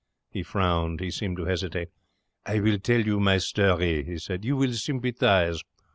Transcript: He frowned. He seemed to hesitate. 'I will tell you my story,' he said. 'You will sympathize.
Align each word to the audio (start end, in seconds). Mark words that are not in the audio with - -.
He 0.31 0.41
frowned. 0.41 0.99
He 0.99 1.11
seemed 1.11 1.37
to 1.37 1.45
hesitate. 1.45 1.89
'I 2.47 2.59
will 2.61 2.79
tell 2.79 3.01
you 3.01 3.19
my 3.19 3.37
story,' 3.37 4.03
he 4.03 4.17
said. 4.17 4.43
'You 4.43 4.57
will 4.57 4.73
sympathize. 4.73 5.61